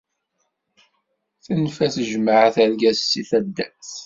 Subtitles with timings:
[1.45, 3.89] Tenfa tejmaɛt argaz seg taddart.